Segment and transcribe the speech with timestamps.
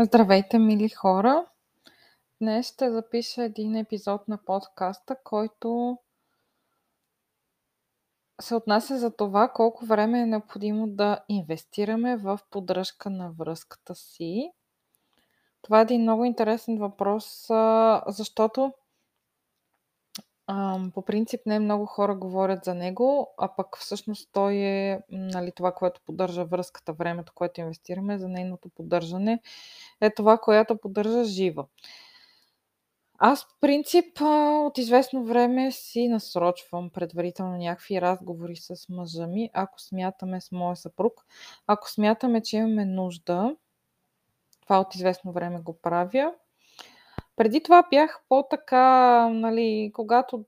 [0.00, 1.46] Здравейте, мили хора!
[2.40, 5.98] Днес ще запиша един епизод на подкаста, който
[8.40, 14.50] се отнася за това колко време е необходимо да инвестираме в поддръжка на връзката си.
[15.62, 17.46] Това е един много интересен въпрос,
[18.06, 18.72] защото
[20.94, 25.72] по принцип не много хора говорят за него, а пък всъщност той е нали, това,
[25.72, 29.40] което поддържа връзката, времето, което инвестираме за нейното поддържане,
[30.00, 31.66] е това, което поддържа жива.
[33.18, 39.80] Аз, в принцип, от известно време си насрочвам предварително някакви разговори с мъжа ми, ако
[39.80, 41.12] смятаме с моя съпруг,
[41.66, 43.56] ако смятаме, че имаме нужда.
[44.62, 46.34] Това от известно време го правя.
[47.36, 50.44] Преди това бях по-така, нали, когато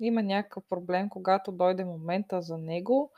[0.00, 3.12] има някакъв проблем, когато дойде момента за него.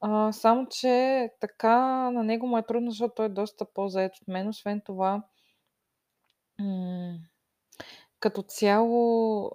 [0.00, 1.76] А, само, че така
[2.10, 4.48] на него му е трудно, защото той е доста по-заед от мен.
[4.48, 5.22] Освен това,
[6.58, 7.18] м-
[8.20, 9.50] като цяло,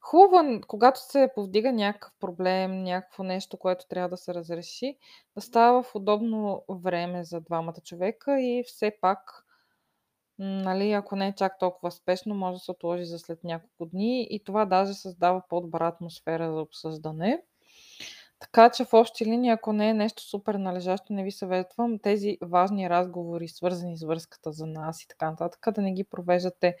[0.00, 4.98] хубаво, е, когато се повдига някакъв проблем, някакво нещо, което трябва да се разреши,
[5.34, 9.46] да става в удобно време за двамата човека и все пак
[10.38, 14.26] Нали, ако не е чак толкова спешно, може да се отложи за след няколко дни
[14.30, 17.42] и това даже създава по-добра атмосфера за обсъждане.
[18.38, 22.38] Така че в общи линии, ако не е нещо супер належащо, не ви съветвам тези
[22.42, 26.76] важни разговори, свързани с връзката за нас и така нататък, да не ги провеждате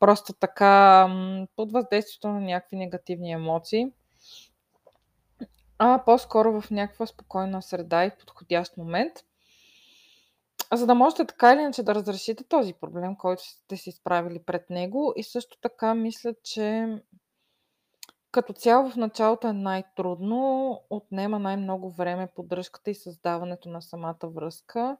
[0.00, 1.08] просто така
[1.56, 3.92] под въздействието на някакви негативни емоции,
[5.78, 9.12] а по-скоро в някаква спокойна среда и подходящ момент–
[10.72, 14.70] за да можете така или иначе да разрешите този проблем, който сте се изправили пред
[14.70, 15.12] него.
[15.16, 16.88] И също така мисля, че
[18.30, 24.96] като цяло в началото е най-трудно, отнема най-много време поддръжката и създаването на самата връзка,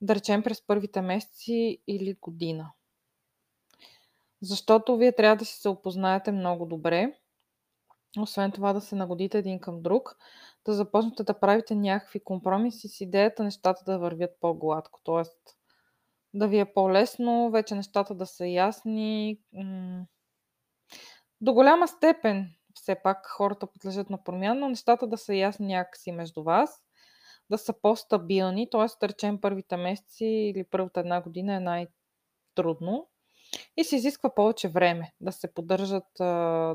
[0.00, 2.72] да речем през първите месеци или година.
[4.42, 7.18] Защото вие трябва да си се опознаете много добре,
[8.18, 10.16] освен това да се нагодите един към друг,
[10.64, 15.00] да започнете да правите някакви компромиси с идеята нещата да вървят по-гладко.
[15.04, 15.38] Тоест
[16.34, 19.40] да ви е по-лесно, вече нещата да са ясни.
[21.40, 26.12] До голяма степен все пак хората подлежат на промяна, но нещата да са ясни някакси
[26.12, 26.82] между вас,
[27.50, 28.86] да са по-стабилни, т.е.
[29.00, 33.08] да речем първите месеци или първата една година е най-трудно
[33.76, 36.04] и се изисква повече време да се поддържат,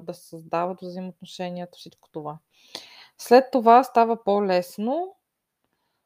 [0.05, 2.37] да се създават взаимоотношенията, всичко това.
[3.17, 5.15] След това става по-лесно.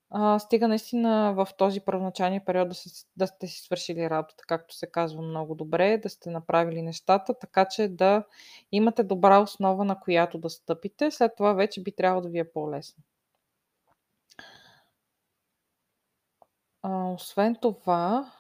[0.10, 4.76] А, стига наистина в този първоначален период да, се, да сте си свършили работата, както
[4.76, 8.24] се казва много добре, да сте направили нещата, така че да
[8.72, 11.12] имате добра основа, на която да стъпите.
[11.12, 13.04] След това вече би трябвало да ви е по-лесно.
[16.84, 18.32] А, освен това,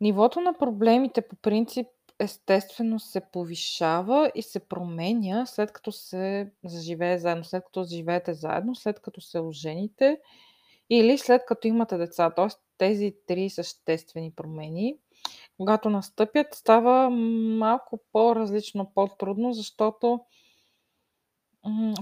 [0.00, 1.86] нивото на проблемите по принцип
[2.22, 8.74] естествено се повишава и се променя след като се заживее заедно, след като живеете заедно,
[8.74, 10.20] след като се ожените
[10.90, 12.30] или след като имате деца.
[12.30, 14.96] Тоест тези три съществени промени,
[15.56, 17.10] когато настъпят, става
[17.58, 20.20] малко по-различно, по-трудно, защото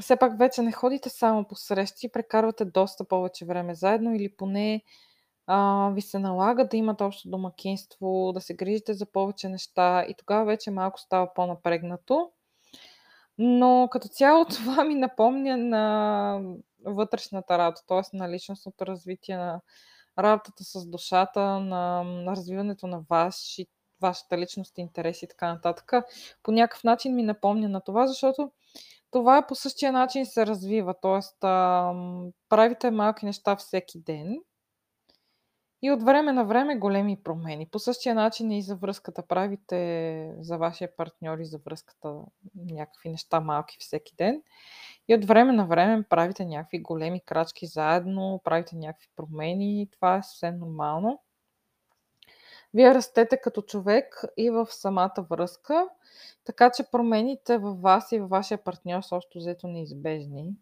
[0.01, 4.83] все пак вече не ходите само по срещи, прекарвате доста повече време заедно или поне
[5.53, 10.15] а, ви се налага да имате общо домакинство, да се грижите за повече неща и
[10.19, 12.31] тогава вече малко става по-напрегнато.
[13.39, 16.41] Но като цяло това ми напомня на
[16.87, 18.17] вътрешната работа, т.е.
[18.17, 19.61] на личностното развитие, на
[20.19, 23.67] работата с душата, на, на развиването на ваши,
[24.01, 25.93] вашата личност, интереси и така нататък.
[26.43, 28.51] По някакъв начин ми напомня на това, защото
[29.11, 30.95] това по същия начин се развива.
[31.03, 31.21] Т.е.
[32.49, 34.37] правите малки неща всеки ден
[35.83, 37.67] и от време на време големи промени.
[37.67, 42.15] По същия начин и за връзката правите за вашия партньор и за връзката
[42.55, 44.43] някакви неща малки всеки ден.
[45.09, 49.89] И от време на време правите някакви големи крачки заедно, правите някакви промени.
[49.93, 51.21] Това е съвсем нормално.
[52.75, 55.89] Вие растете като човек и в самата връзка,
[56.45, 60.55] така че промените във вас и във вашия партньор са още взето неизбежни.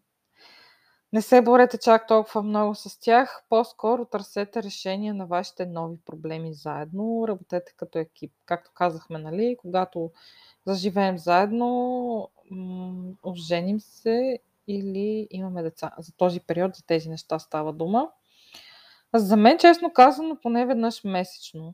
[1.13, 6.53] Не се борете чак толкова много с тях, по-скоро търсете решения на вашите нови проблеми
[6.53, 8.33] заедно, работете като екип.
[8.45, 10.11] Както казахме, нали, когато
[10.65, 12.29] заживеем заедно,
[13.23, 15.91] оженим се или имаме деца.
[15.97, 18.09] За този период, за тези неща става дума.
[19.15, 21.73] За мен, честно казано, поне веднъж месечно.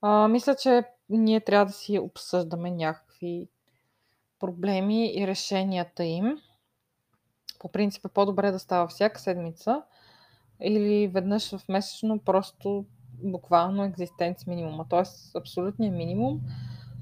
[0.00, 3.48] А, мисля, че ние трябва да си обсъждаме някакви
[4.38, 6.38] проблеми и решенията им
[7.58, 9.82] по принцип е по-добре да става всяка седмица
[10.60, 12.84] или веднъж в месечно просто
[13.22, 15.38] буквално екзистенц минимума, т.е.
[15.38, 16.40] абсолютният минимум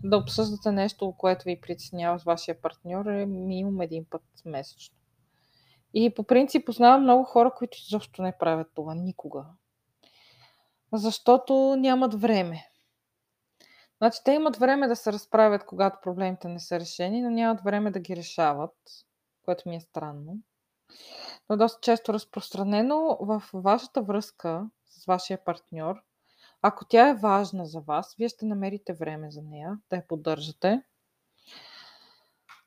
[0.04, 4.96] да обсъждате нещо, което ви притеснява с вашия партньор е минимум един път месечно.
[5.94, 9.44] И по принцип познавам много хора, които изобщо не правят това никога.
[10.92, 12.66] Защото нямат време.
[13.98, 17.90] Значи те имат време да се разправят, когато проблемите не са решени, но нямат време
[17.90, 18.74] да ги решават,
[19.44, 20.38] което ми е странно.
[21.49, 25.96] Но е доста често разпространено в вашата връзка с вашия партньор.
[26.62, 30.82] Ако тя е важна за вас, вие ще намерите време за нея, да я поддържате.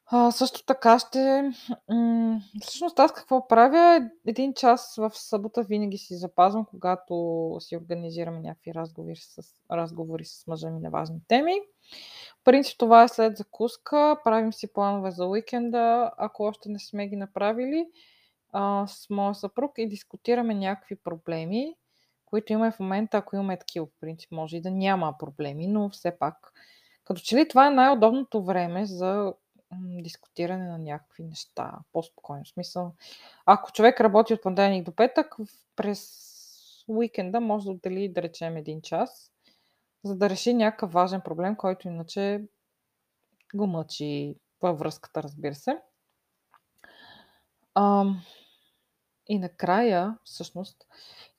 [0.09, 1.51] А, също така ще...
[1.89, 4.09] М- всъщност аз какво правя?
[4.27, 9.37] Един час в събота винаги си запазвам, когато си организираме някакви разговори с,
[9.71, 11.53] разговори с мъжа ми на важни теми.
[12.41, 14.17] В принцип това е след закуска.
[14.23, 17.87] Правим си планове за уикенда, ако още не сме ги направили
[18.51, 21.75] а, с моя съпруг и дискутираме някакви проблеми,
[22.25, 25.89] които имаме в момента, ако имаме такива, в принцип може и да няма проблеми, но
[25.89, 26.53] все пак.
[27.05, 29.33] Като че ли това е най-удобното време за
[29.73, 32.45] дискутиране на някакви неща, по-спокойно.
[32.45, 32.93] смисъл,
[33.45, 35.35] ако човек работи от понеделник до петък,
[35.75, 36.27] през
[36.87, 39.31] уикенда може да отдели, да речем, един час,
[40.03, 42.43] за да реши някакъв важен проблем, който иначе
[43.55, 45.81] го мъчи във връзката, разбира се.
[47.75, 48.05] А,
[49.27, 50.87] и накрая, всъщност,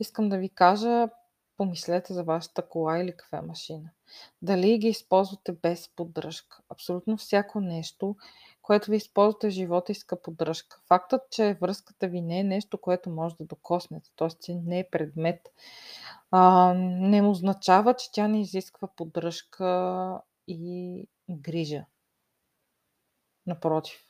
[0.01, 1.09] искам да ви кажа,
[1.57, 3.91] помислете за вашата кола или кафе машина.
[4.43, 6.63] Дали ги използвате без поддръжка.
[6.69, 8.17] Абсолютно всяко нещо,
[8.63, 10.81] което ви използвате в живота, иска поддръжка.
[10.87, 14.29] Фактът, че връзката ви не е нещо, което може да докоснете, т.е.
[14.29, 15.53] че не е предмет,
[16.31, 21.85] а, не означава, че тя не изисква поддръжка и грижа.
[23.47, 24.05] Напротив.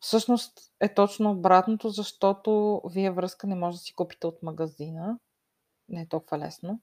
[0.00, 5.18] Всъщност е точно обратното, защото вие връзка не може да си купите от магазина.
[5.88, 6.80] Не е толкова лесно.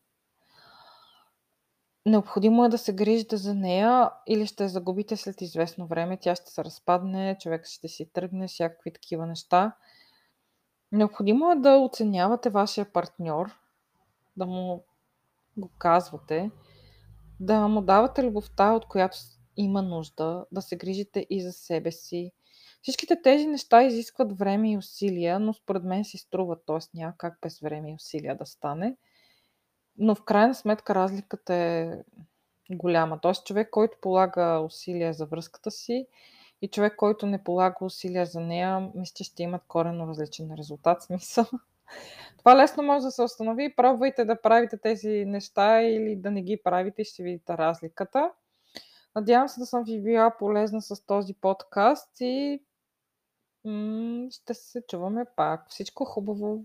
[2.05, 6.17] Необходимо е да се грижите за нея или ще я загубите след известно време.
[6.17, 9.75] Тя ще се разпадне, човек ще си тръгне, всякакви такива неща.
[10.91, 13.59] Необходимо е да оценявате вашия партньор,
[14.37, 14.83] да му
[15.57, 16.51] го казвате,
[17.39, 19.17] да му давате любовта, от която
[19.57, 22.31] има нужда, да се грижите и за себе си.
[22.81, 26.77] Всичките тези неща изискват време и усилия, но според мен си струват, т.е.
[26.93, 28.95] няма как без време и усилия да стане.
[29.97, 31.97] Но в крайна сметка разликата е
[32.71, 33.19] голяма.
[33.21, 36.07] Тоест човек, който полага усилия за връзката си
[36.61, 41.03] и човек, който не полага усилия за нея, мисля, че ще имат коренно различен резултат.
[41.03, 41.45] Смисъл.
[42.37, 43.75] Това лесно може да се установи.
[43.75, 48.31] Пробвайте да правите тези неща или да не ги правите и ще видите разликата.
[49.15, 52.63] Надявам се да съм ви била полезна с този подкаст и
[53.65, 55.69] м- ще се чуваме пак.
[55.69, 56.63] Всичко хубаво!